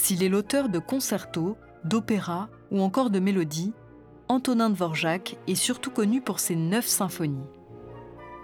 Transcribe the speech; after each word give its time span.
S'il 0.00 0.22
est 0.22 0.28
l'auteur 0.28 0.68
de 0.68 0.78
concertos, 0.78 1.58
d'opéras 1.82 2.48
ou 2.70 2.80
encore 2.80 3.10
de 3.10 3.18
mélodies, 3.18 3.74
Antonin 4.28 4.70
Dvorak 4.70 5.36
est 5.48 5.56
surtout 5.56 5.90
connu 5.90 6.22
pour 6.22 6.38
ses 6.38 6.54
neuf 6.54 6.86
symphonies. 6.86 7.48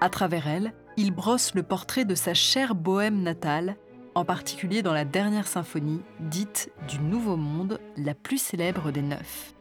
À 0.00 0.10
travers 0.10 0.48
elles, 0.48 0.74
il 0.96 1.12
brosse 1.12 1.54
le 1.54 1.62
portrait 1.62 2.04
de 2.04 2.16
sa 2.16 2.34
chère 2.34 2.74
bohème 2.74 3.22
natale, 3.22 3.76
en 4.16 4.24
particulier 4.24 4.82
dans 4.82 4.92
la 4.92 5.04
dernière 5.04 5.46
symphonie, 5.46 6.02
dite 6.18 6.72
du 6.88 6.98
Nouveau 6.98 7.36
Monde, 7.36 7.78
la 7.96 8.14
plus 8.14 8.38
célèbre 8.38 8.90
des 8.90 9.02
neuf. 9.02 9.54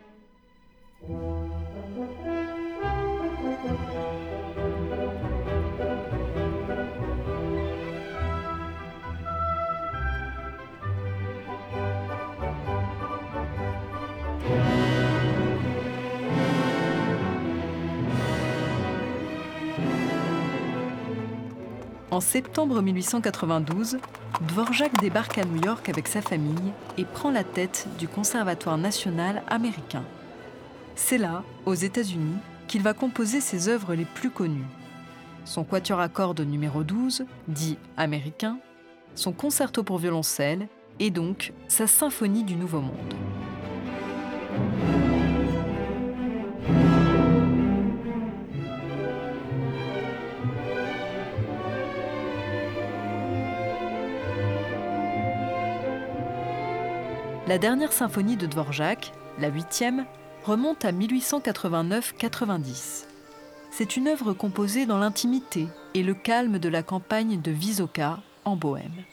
En 22.13 22.21
septembre 22.21 22.79
1892, 22.83 23.97
Dvorak 24.47 25.01
débarque 25.01 25.39
à 25.39 25.45
New 25.45 25.59
York 25.63 25.89
avec 25.89 26.07
sa 26.07 26.21
famille 26.21 26.71
et 26.99 27.05
prend 27.05 27.31
la 27.31 27.43
tête 27.43 27.87
du 27.97 28.07
Conservatoire 28.07 28.77
national 28.77 29.41
américain. 29.47 30.03
C'est 30.93 31.17
là, 31.17 31.41
aux 31.65 31.73
États-Unis, 31.73 32.37
qu'il 32.67 32.83
va 32.83 32.93
composer 32.93 33.41
ses 33.41 33.67
œuvres 33.67 33.95
les 33.95 34.05
plus 34.05 34.29
connues. 34.29 34.67
Son 35.43 35.63
quatuor 35.63 35.99
à 35.99 36.07
cordes 36.07 36.41
numéro 36.41 36.83
12, 36.83 37.25
dit 37.47 37.79
américain, 37.97 38.59
son 39.15 39.31
concerto 39.31 39.81
pour 39.81 39.97
violoncelle 39.97 40.67
et 40.99 41.09
donc 41.09 41.51
sa 41.67 41.87
symphonie 41.87 42.43
du 42.43 42.55
Nouveau 42.55 42.81
Monde. 42.81 43.15
La 57.53 57.59
dernière 57.59 57.93
symphonie 57.93 58.35
de 58.35 58.47
Dvorak, 58.47 59.11
la 59.37 59.49
huitième, 59.49 60.07
remonte 60.43 60.85
à 60.85 60.91
1889-90. 60.91 63.05
C'est 63.69 63.95
une 63.95 64.07
œuvre 64.07 64.33
composée 64.33 64.87
dans 64.87 64.97
l'intimité 64.97 65.67
et 65.93 66.01
le 66.01 66.15
calme 66.15 66.57
de 66.57 66.67
la 66.67 66.81
campagne 66.81 67.39
de 67.39 67.51
Visoka, 67.51 68.17
en 68.43 68.55
Bohême. 68.55 69.03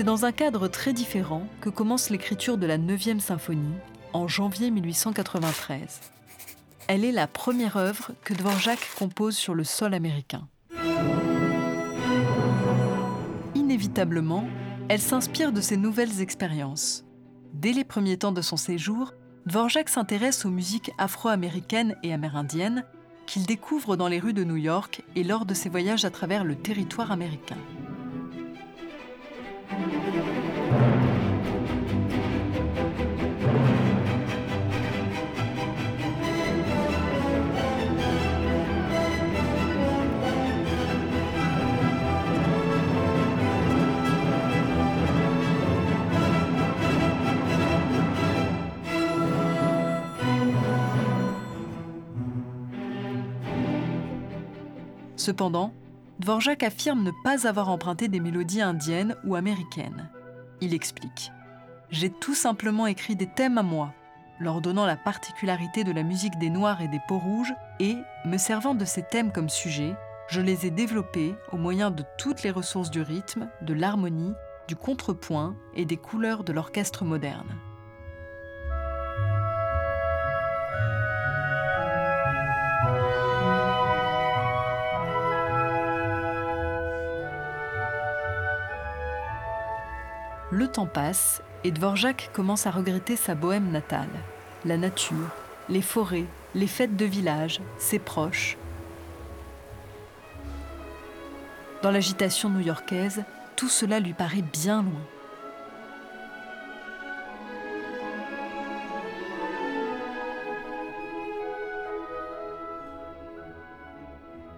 C'est 0.00 0.04
dans 0.04 0.24
un 0.24 0.32
cadre 0.32 0.66
très 0.66 0.94
différent 0.94 1.46
que 1.60 1.68
commence 1.68 2.08
l'écriture 2.08 2.56
de 2.56 2.64
la 2.64 2.78
9e 2.78 3.20
symphonie 3.20 3.74
en 4.14 4.28
janvier 4.28 4.70
1893. 4.70 6.00
Elle 6.88 7.04
est 7.04 7.12
la 7.12 7.26
première 7.26 7.76
œuvre 7.76 8.12
que 8.24 8.32
Dvorak 8.32 8.78
compose 8.98 9.36
sur 9.36 9.52
le 9.52 9.62
sol 9.62 9.92
américain. 9.92 10.48
Inévitablement, 13.54 14.46
elle 14.88 15.02
s'inspire 15.02 15.52
de 15.52 15.60
ses 15.60 15.76
nouvelles 15.76 16.22
expériences. 16.22 17.04
Dès 17.52 17.72
les 17.72 17.84
premiers 17.84 18.16
temps 18.16 18.32
de 18.32 18.40
son 18.40 18.56
séjour, 18.56 19.12
Dvorak 19.44 19.90
s'intéresse 19.90 20.46
aux 20.46 20.50
musiques 20.50 20.92
afro-américaines 20.96 21.94
et 22.02 22.14
amérindiennes 22.14 22.86
qu'il 23.26 23.44
découvre 23.44 23.96
dans 23.96 24.08
les 24.08 24.18
rues 24.18 24.32
de 24.32 24.44
New 24.44 24.56
York 24.56 25.02
et 25.14 25.24
lors 25.24 25.44
de 25.44 25.52
ses 25.52 25.68
voyages 25.68 26.06
à 26.06 26.10
travers 26.10 26.42
le 26.42 26.56
territoire 26.56 27.12
américain. 27.12 27.58
Cependant, 55.20 55.74
Dvorak 56.20 56.62
affirme 56.64 57.02
ne 57.02 57.12
pas 57.24 57.48
avoir 57.48 57.70
emprunté 57.70 58.08
des 58.08 58.20
mélodies 58.20 58.60
indiennes 58.60 59.16
ou 59.24 59.36
américaines. 59.36 60.10
Il 60.60 60.74
explique 60.74 61.32
J'ai 61.88 62.10
tout 62.10 62.34
simplement 62.34 62.86
écrit 62.86 63.16
des 63.16 63.26
thèmes 63.26 63.56
à 63.56 63.62
moi, 63.62 63.94
leur 64.38 64.60
donnant 64.60 64.84
la 64.84 64.96
particularité 64.96 65.82
de 65.82 65.92
la 65.92 66.02
musique 66.02 66.38
des 66.38 66.50
Noirs 66.50 66.82
et 66.82 66.88
des 66.88 67.00
peaux 67.08 67.18
rouges, 67.18 67.54
et, 67.78 67.96
me 68.26 68.36
servant 68.36 68.74
de 68.74 68.84
ces 68.84 69.02
thèmes 69.02 69.32
comme 69.32 69.48
sujet, 69.48 69.94
je 70.28 70.42
les 70.42 70.66
ai 70.66 70.70
développés 70.70 71.34
au 71.52 71.56
moyen 71.56 71.90
de 71.90 72.04
toutes 72.18 72.42
les 72.42 72.50
ressources 72.50 72.90
du 72.90 73.00
rythme, 73.00 73.48
de 73.62 73.72
l'harmonie, 73.72 74.34
du 74.68 74.76
contrepoint 74.76 75.56
et 75.74 75.86
des 75.86 75.96
couleurs 75.96 76.44
de 76.44 76.52
l'orchestre 76.52 77.06
moderne. 77.06 77.48
Le 90.52 90.66
temps 90.66 90.86
passe 90.86 91.42
et 91.62 91.70
Dvorak 91.70 92.30
commence 92.32 92.66
à 92.66 92.72
regretter 92.72 93.14
sa 93.14 93.36
bohème 93.36 93.70
natale, 93.70 94.08
la 94.64 94.76
nature, 94.76 95.28
les 95.68 95.80
forêts, 95.80 96.26
les 96.56 96.66
fêtes 96.66 96.96
de 96.96 97.04
village, 97.04 97.60
ses 97.78 98.00
proches. 98.00 98.56
Dans 101.82 101.92
l'agitation 101.92 102.50
new-yorkaise, 102.50 103.22
tout 103.54 103.68
cela 103.68 104.00
lui 104.00 104.12
paraît 104.12 104.42
bien 104.42 104.82
loin. 104.82 105.00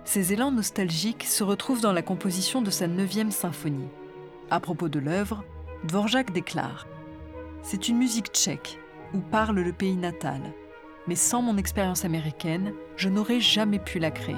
Ces 0.05 0.33
élans 0.33 0.51
nostalgiques 0.53 1.25
se 1.25 1.45
retrouvent 1.45 1.83
dans 1.83 1.93
la 1.93 2.03
composition 2.03 2.63
de 2.63 2.71
sa 2.71 2.87
neuvième 2.87 3.31
symphonie. 3.31 3.89
À 4.51 4.59
propos 4.59 4.89
de 4.89 4.99
l'œuvre, 4.99 5.45
Dvorak 5.85 6.33
déclare 6.33 6.87
C'est 7.63 7.89
une 7.89 7.99
musique 7.99 8.29
tchèque 8.29 8.79
où 9.15 9.19
parle 9.19 9.59
le 9.59 9.73
pays 9.73 9.97
natal, 9.97 10.41
mais 11.09 11.17
sans 11.17 11.43
mon 11.43 11.57
expérience 11.57 12.05
américaine, 12.05 12.73
je 12.97 13.09
n'aurais 13.09 13.41
jamais 13.41 13.81
pu 13.81 13.99
la 13.99 14.13
créer. 14.13 14.37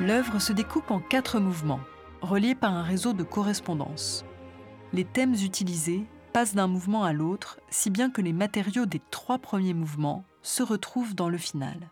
L'œuvre 0.00 0.38
se 0.38 0.54
découpe 0.54 0.90
en 0.90 0.98
quatre 0.98 1.40
mouvements, 1.40 1.80
reliés 2.22 2.54
par 2.54 2.72
un 2.72 2.82
réseau 2.82 3.12
de 3.12 3.22
correspondance. 3.22 4.24
Les 4.94 5.04
thèmes 5.04 5.34
utilisés 5.34 6.06
passent 6.32 6.54
d'un 6.54 6.68
mouvement 6.68 7.04
à 7.04 7.12
l'autre, 7.12 7.60
si 7.68 7.90
bien 7.90 8.10
que 8.10 8.22
les 8.22 8.32
matériaux 8.32 8.86
des 8.86 9.02
trois 9.10 9.38
premiers 9.38 9.74
mouvements 9.74 10.24
se 10.40 10.62
retrouvent 10.62 11.14
dans 11.14 11.28
le 11.28 11.36
final. 11.36 11.90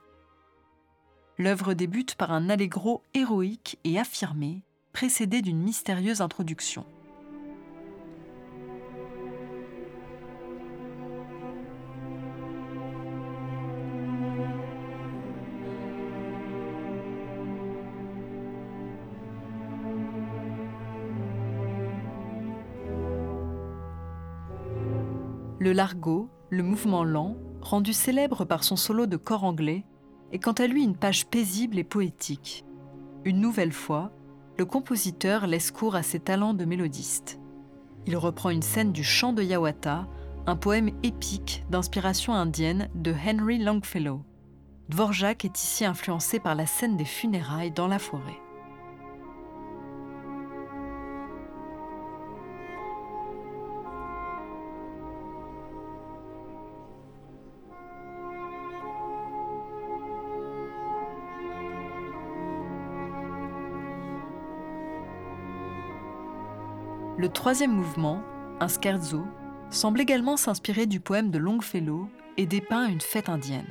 L'œuvre 1.37 1.75
débute 1.75 2.15
par 2.15 2.33
un 2.33 2.49
allegro 2.49 3.03
héroïque 3.13 3.79
et 3.85 3.99
affirmé, 3.99 4.63
précédé 4.95 5.43
d'une 5.43 5.63
mystérieuse 5.63 6.23
introduction. 6.23 6.87
Le 25.61 25.73
largo, 25.73 26.29
le 26.51 26.63
mouvement 26.63 27.03
lent, 27.03 27.37
rendu 27.61 27.93
célèbre 27.93 28.45
par 28.45 28.63
son 28.63 28.77
solo 28.77 29.07
de 29.07 29.17
corps 29.17 29.43
anglais, 29.43 29.85
est 30.33 30.39
quant 30.39 30.53
à 30.53 30.67
lui 30.67 30.85
une 30.85 30.97
page 30.97 31.27
paisible 31.27 31.79
et 31.79 31.85
poétique. 31.85 32.65
Une 33.25 33.41
nouvelle 33.41 33.73
fois, 33.73 34.13
le 34.57 34.65
compositeur 34.65 35.47
laisse 35.47 35.71
cours 35.71 35.97
à 35.97 36.05
ses 36.05 36.21
talents 36.21 36.55
de 36.55 36.65
mélodiste. 36.65 37.41
Il 38.07 38.17
reprend 38.17 38.51
une 38.51 38.63
scène 38.63 38.93
du 38.93 39.03
chant 39.03 39.33
de 39.33 39.43
Yawata, 39.43 40.07
un 40.47 40.57
poème 40.57 40.91
épique 41.03 41.65
d'inspiration 41.71 42.33
indienne 42.35 42.89
de 42.95 43.13
Henry 43.13 43.59
Longfellow. 43.59 44.23
Dvorak 44.89 45.45
est 45.45 45.59
ici 45.59 45.85
influencé 45.85 46.39
par 46.41 46.55
la 46.55 46.67
scène 46.67 46.97
des 46.97 47.05
funérailles 47.05 47.73
dans 47.73 47.89
la 47.89 47.99
forêt. 47.99 48.41
Le 67.19 67.29
troisième 67.29 67.73
mouvement, 67.73 68.23
un 68.61 68.69
scherzo, 68.69 69.25
semble 69.71 70.01
également 70.01 70.37
s'inspirer 70.37 70.87
du 70.87 71.01
poème 71.01 71.33
de 71.33 71.39
Longfellow 71.39 72.09
et 72.37 72.47
dépeint 72.47 72.87
une 72.87 73.01
fête 73.01 73.29
indienne. 73.29 73.67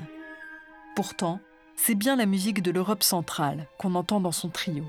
Pourtant, 0.98 1.40
c'est 1.74 1.96
bien 1.96 2.18
la 2.18 2.26
musique 2.26 2.62
de 2.62 2.72
l'Europe 2.72 3.04
centrale 3.04 3.68
qu'on 3.80 3.96
entend 3.96 4.20
dans 4.20 4.34
son 4.34 4.50
trio. 4.50 4.84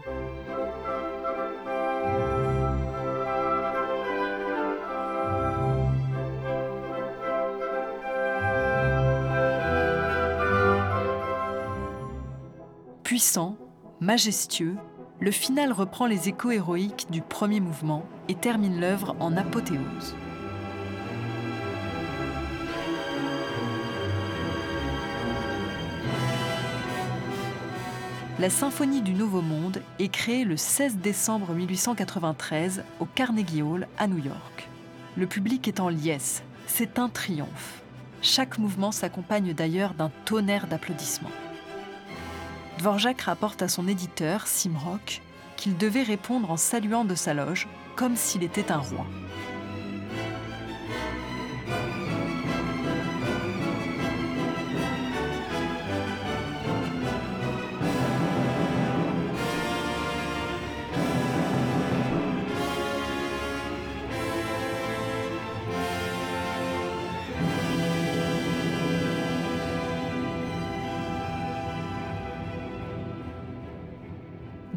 Puissant, 13.04 13.56
majestueux, 14.00 14.74
le 15.20 15.30
final 15.32 15.72
reprend 15.72 16.06
les 16.06 16.28
échos 16.28 16.52
héroïques 16.52 17.06
du 17.10 17.22
premier 17.22 17.60
mouvement 17.60 18.04
et 18.28 18.34
termine 18.34 18.80
l'œuvre 18.80 19.16
en 19.18 19.36
apothéose. 19.36 20.14
La 28.38 28.50
Symphonie 28.50 29.02
du 29.02 29.14
Nouveau 29.14 29.42
Monde 29.42 29.82
est 29.98 30.08
créée 30.08 30.44
le 30.44 30.56
16 30.56 30.98
décembre 30.98 31.52
1893 31.52 32.84
au 33.00 33.04
Carnegie 33.04 33.62
Hall 33.62 33.88
à 33.98 34.06
New 34.06 34.18
York. 34.18 34.68
Le 35.16 35.26
public 35.26 35.66
est 35.66 35.80
en 35.80 35.88
liesse, 35.88 36.44
c'est 36.68 37.00
un 37.00 37.08
triomphe. 37.08 37.82
Chaque 38.22 38.58
mouvement 38.58 38.92
s'accompagne 38.92 39.52
d'ailleurs 39.54 39.94
d'un 39.94 40.12
tonnerre 40.24 40.68
d'applaudissements. 40.68 41.30
Dvorak 42.78 43.22
rapporte 43.22 43.62
à 43.62 43.68
son 43.68 43.88
éditeur, 43.88 44.46
Simrock, 44.46 45.20
qu'il 45.56 45.76
devait 45.76 46.04
répondre 46.04 46.48
en 46.48 46.56
saluant 46.56 47.04
de 47.04 47.16
sa 47.16 47.34
loge, 47.34 47.66
comme 47.96 48.14
s'il 48.14 48.44
était 48.44 48.70
un 48.70 48.78
roi. 48.78 49.04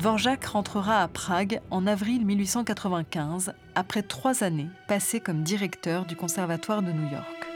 Dvorak 0.01 0.45
rentrera 0.45 1.03
à 1.03 1.07
Prague 1.07 1.61
en 1.69 1.85
avril 1.85 2.25
1895, 2.25 3.53
après 3.75 4.01
trois 4.01 4.43
années 4.43 4.69
passées 4.87 5.19
comme 5.19 5.43
directeur 5.43 6.05
du 6.05 6.15
Conservatoire 6.15 6.81
de 6.81 6.91
New 6.91 7.11
York. 7.11 7.50